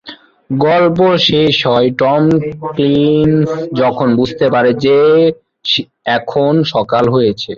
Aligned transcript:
গল্প 0.49 0.99
শেষ 1.27 1.55
হয় 1.67 1.89
টমকিন্স 1.97 3.47
যখন 3.73 4.07
বুঝতে 4.15 4.45
পারে 4.49 4.71
যে 4.85 4.97
এখন 6.11 6.53
কত 6.55 6.69
সকাল 6.73 7.05
হয়েছে। 7.09 7.49